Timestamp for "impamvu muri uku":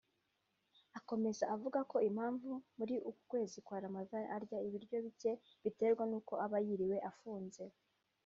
2.09-3.21